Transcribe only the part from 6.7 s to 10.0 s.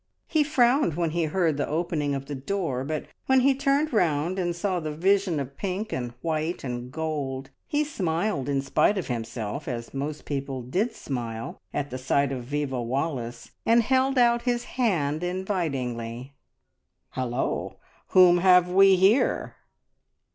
gold, he smiled in spite of himself, as